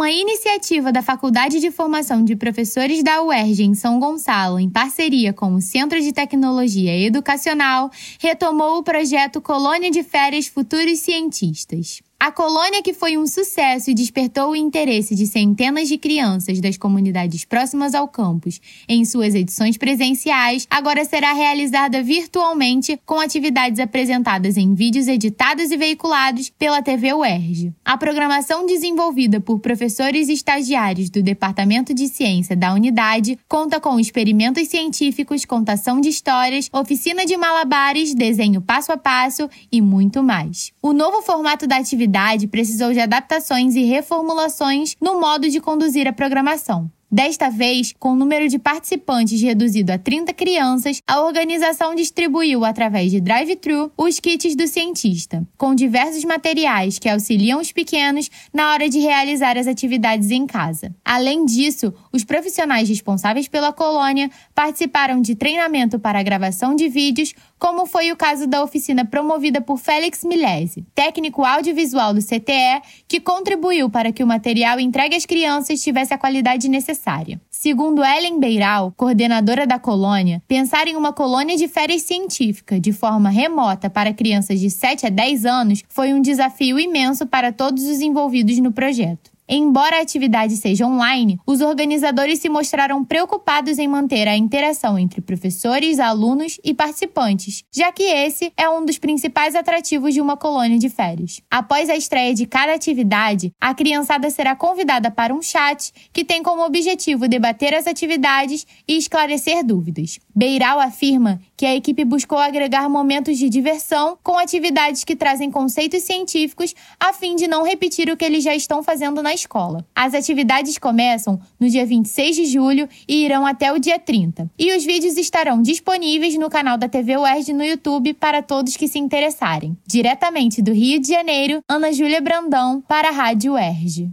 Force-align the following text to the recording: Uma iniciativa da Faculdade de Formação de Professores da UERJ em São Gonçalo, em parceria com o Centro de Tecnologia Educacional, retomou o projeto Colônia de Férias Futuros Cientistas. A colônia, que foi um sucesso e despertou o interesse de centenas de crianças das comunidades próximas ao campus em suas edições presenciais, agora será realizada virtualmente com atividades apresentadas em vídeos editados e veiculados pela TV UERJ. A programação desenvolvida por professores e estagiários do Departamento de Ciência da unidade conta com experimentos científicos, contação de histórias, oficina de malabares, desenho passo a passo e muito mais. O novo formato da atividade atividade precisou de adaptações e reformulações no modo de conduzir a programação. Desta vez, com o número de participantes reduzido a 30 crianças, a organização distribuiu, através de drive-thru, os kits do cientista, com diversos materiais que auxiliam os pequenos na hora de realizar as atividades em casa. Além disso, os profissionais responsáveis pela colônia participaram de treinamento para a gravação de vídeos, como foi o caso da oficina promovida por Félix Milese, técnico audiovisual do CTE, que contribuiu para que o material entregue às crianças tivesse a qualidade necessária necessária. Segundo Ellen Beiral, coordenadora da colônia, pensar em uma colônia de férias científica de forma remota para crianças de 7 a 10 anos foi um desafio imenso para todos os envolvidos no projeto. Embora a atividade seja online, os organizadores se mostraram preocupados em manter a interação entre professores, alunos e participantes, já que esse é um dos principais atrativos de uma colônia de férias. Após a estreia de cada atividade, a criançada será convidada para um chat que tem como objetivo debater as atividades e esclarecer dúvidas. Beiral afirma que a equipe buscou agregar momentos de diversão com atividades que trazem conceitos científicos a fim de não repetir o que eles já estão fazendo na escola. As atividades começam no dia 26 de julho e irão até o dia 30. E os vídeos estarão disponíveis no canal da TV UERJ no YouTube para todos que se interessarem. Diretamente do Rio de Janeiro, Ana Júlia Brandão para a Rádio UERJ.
Uma 0.00 0.10
iniciativa 0.10 0.90
da 0.90 1.02
Faculdade 1.02 1.60
de 1.60 1.70
Formação 1.70 2.24
de 2.24 2.34
Professores 2.34 3.02
da 3.02 3.22
UERJ 3.22 3.64
em 3.64 3.74
São 3.74 4.00
Gonçalo, 4.00 4.58
em 4.58 4.70
parceria 4.70 5.30
com 5.30 5.52
o 5.52 5.60
Centro 5.60 6.00
de 6.00 6.10
Tecnologia 6.10 6.96
Educacional, 6.96 7.90
retomou 8.18 8.78
o 8.78 8.82
projeto 8.82 9.42
Colônia 9.42 9.90
de 9.90 10.02
Férias 10.02 10.46
Futuros 10.46 11.00
Cientistas. 11.00 12.00
A 12.22 12.30
colônia, 12.30 12.82
que 12.82 12.92
foi 12.92 13.16
um 13.16 13.26
sucesso 13.26 13.90
e 13.90 13.94
despertou 13.94 14.50
o 14.50 14.56
interesse 14.56 15.14
de 15.14 15.26
centenas 15.26 15.88
de 15.88 15.96
crianças 15.96 16.60
das 16.60 16.76
comunidades 16.76 17.46
próximas 17.46 17.94
ao 17.94 18.06
campus 18.06 18.60
em 18.86 19.06
suas 19.06 19.34
edições 19.34 19.78
presenciais, 19.78 20.66
agora 20.68 21.02
será 21.06 21.32
realizada 21.32 22.02
virtualmente 22.02 23.00
com 23.06 23.18
atividades 23.18 23.80
apresentadas 23.80 24.58
em 24.58 24.74
vídeos 24.74 25.08
editados 25.08 25.70
e 25.70 25.78
veiculados 25.78 26.50
pela 26.50 26.82
TV 26.82 27.14
UERJ. 27.14 27.72
A 27.82 27.96
programação 27.96 28.66
desenvolvida 28.66 29.40
por 29.40 29.58
professores 29.58 30.28
e 30.28 30.34
estagiários 30.34 31.08
do 31.08 31.22
Departamento 31.22 31.94
de 31.94 32.06
Ciência 32.06 32.54
da 32.54 32.74
unidade 32.74 33.38
conta 33.48 33.80
com 33.80 33.98
experimentos 33.98 34.68
científicos, 34.68 35.46
contação 35.46 36.02
de 36.02 36.10
histórias, 36.10 36.68
oficina 36.70 37.24
de 37.24 37.38
malabares, 37.38 38.14
desenho 38.14 38.60
passo 38.60 38.92
a 38.92 38.98
passo 38.98 39.48
e 39.72 39.80
muito 39.80 40.22
mais. 40.22 40.70
O 40.82 40.92
novo 40.92 41.22
formato 41.22 41.66
da 41.66 41.78
atividade 41.78 42.09
atividade 42.10 42.48
precisou 42.48 42.92
de 42.92 43.00
adaptações 43.00 43.76
e 43.76 43.84
reformulações 43.84 44.96
no 45.00 45.20
modo 45.20 45.48
de 45.48 45.60
conduzir 45.60 46.06
a 46.08 46.12
programação. 46.12 46.90
Desta 47.12 47.50
vez, 47.50 47.92
com 47.98 48.12
o 48.12 48.14
número 48.14 48.48
de 48.48 48.56
participantes 48.56 49.42
reduzido 49.42 49.90
a 49.90 49.98
30 49.98 50.32
crianças, 50.32 51.02
a 51.04 51.20
organização 51.22 51.92
distribuiu, 51.92 52.64
através 52.64 53.10
de 53.10 53.20
drive-thru, 53.20 53.90
os 53.98 54.20
kits 54.20 54.54
do 54.54 54.68
cientista, 54.68 55.44
com 55.58 55.74
diversos 55.74 56.24
materiais 56.24 57.00
que 57.00 57.08
auxiliam 57.08 57.58
os 57.58 57.72
pequenos 57.72 58.30
na 58.54 58.70
hora 58.70 58.88
de 58.88 59.00
realizar 59.00 59.58
as 59.58 59.66
atividades 59.66 60.30
em 60.30 60.46
casa. 60.46 60.94
Além 61.04 61.44
disso, 61.44 61.92
os 62.12 62.22
profissionais 62.22 62.88
responsáveis 62.88 63.48
pela 63.48 63.72
colônia 63.72 64.30
participaram 64.54 65.20
de 65.20 65.34
treinamento 65.34 65.98
para 65.98 66.20
a 66.20 66.22
gravação 66.22 66.76
de 66.76 66.88
vídeos, 66.88 67.34
como 67.58 67.86
foi 67.86 68.12
o 68.12 68.16
caso 68.16 68.46
da 68.46 68.62
oficina 68.62 69.04
promovida 69.04 69.60
por 69.60 69.78
Félix 69.78 70.22
Milese, 70.22 70.86
técnico 70.94 71.44
audiovisual 71.44 72.14
do 72.14 72.22
CTE, 72.22 72.80
que 73.08 73.18
contribuiu 73.18 73.90
para 73.90 74.12
que 74.12 74.22
o 74.22 74.26
material 74.28 74.78
entregue 74.78 75.16
às 75.16 75.26
crianças 75.26 75.82
tivesse 75.82 76.14
a 76.14 76.18
qualidade 76.18 76.68
necessária 76.68 76.99
necessária. 77.00 77.40
Segundo 77.50 78.04
Ellen 78.04 78.38
Beiral, 78.38 78.92
coordenadora 78.96 79.66
da 79.66 79.78
colônia, 79.78 80.42
pensar 80.46 80.86
em 80.86 80.96
uma 80.96 81.12
colônia 81.12 81.56
de 81.56 81.66
férias 81.66 82.02
científica 82.02 82.78
de 82.78 82.92
forma 82.92 83.30
remota 83.30 83.88
para 83.88 84.12
crianças 84.12 84.60
de 84.60 84.70
7 84.70 85.06
a 85.06 85.10
10 85.10 85.46
anos 85.46 85.82
foi 85.88 86.12
um 86.12 86.20
desafio 86.20 86.78
imenso 86.78 87.26
para 87.26 87.52
todos 87.52 87.84
os 87.84 88.00
envolvidos 88.00 88.58
no 88.58 88.72
projeto. 88.72 89.30
Embora 89.52 89.96
a 89.96 90.00
atividade 90.00 90.56
seja 90.56 90.86
online, 90.86 91.40
os 91.44 91.60
organizadores 91.60 92.38
se 92.38 92.48
mostraram 92.48 93.04
preocupados 93.04 93.80
em 93.80 93.88
manter 93.88 94.28
a 94.28 94.36
interação 94.36 94.96
entre 94.96 95.20
professores, 95.20 95.98
alunos 95.98 96.60
e 96.62 96.72
participantes, 96.72 97.64
já 97.68 97.90
que 97.90 98.04
esse 98.04 98.52
é 98.56 98.70
um 98.70 98.84
dos 98.84 98.96
principais 98.96 99.56
atrativos 99.56 100.14
de 100.14 100.20
uma 100.20 100.36
colônia 100.36 100.78
de 100.78 100.88
férias. 100.88 101.40
Após 101.50 101.90
a 101.90 101.96
estreia 101.96 102.32
de 102.32 102.46
cada 102.46 102.74
atividade, 102.74 103.52
a 103.60 103.74
criançada 103.74 104.30
será 104.30 104.54
convidada 104.54 105.10
para 105.10 105.34
um 105.34 105.42
chat 105.42 105.92
que 106.12 106.24
tem 106.24 106.44
como 106.44 106.64
objetivo 106.64 107.26
debater 107.26 107.74
as 107.74 107.88
atividades 107.88 108.64
e 108.86 108.96
esclarecer 108.96 109.66
dúvidas. 109.66 110.20
Beiral 110.32 110.78
afirma 110.78 111.40
que 111.56 111.66
a 111.66 111.74
equipe 111.74 112.04
buscou 112.04 112.38
agregar 112.38 112.88
momentos 112.88 113.36
de 113.36 113.48
diversão 113.48 114.16
com 114.22 114.38
atividades 114.38 115.02
que 115.02 115.16
trazem 115.16 115.50
conceitos 115.50 116.04
científicos 116.04 116.72
a 117.00 117.12
fim 117.12 117.34
de 117.34 117.48
não 117.48 117.64
repetir 117.64 118.08
o 118.08 118.16
que 118.16 118.24
eles 118.24 118.44
já 118.44 118.54
estão 118.54 118.80
fazendo 118.80 119.20
na 119.20 119.39
escola. 119.40 119.84
As 119.94 120.14
atividades 120.14 120.78
começam 120.78 121.40
no 121.58 121.68
dia 121.68 121.84
26 121.84 122.36
de 122.36 122.46
julho 122.46 122.88
e 123.08 123.24
irão 123.24 123.46
até 123.46 123.72
o 123.72 123.78
dia 123.78 123.98
30. 123.98 124.50
E 124.58 124.76
os 124.76 124.84
vídeos 124.84 125.16
estarão 125.16 125.62
disponíveis 125.62 126.36
no 126.36 126.48
canal 126.50 126.76
da 126.78 126.88
TV 126.88 127.16
UERJ 127.16 127.52
no 127.52 127.64
YouTube 127.64 128.14
para 128.14 128.42
todos 128.42 128.76
que 128.76 128.88
se 128.88 128.98
interessarem. 128.98 129.76
Diretamente 129.86 130.62
do 130.62 130.72
Rio 130.72 131.00
de 131.00 131.08
Janeiro, 131.08 131.60
Ana 131.68 131.92
Júlia 131.92 132.20
Brandão 132.20 132.82
para 132.86 133.08
a 133.08 133.12
Rádio 133.12 133.54
UERJ. 133.54 134.10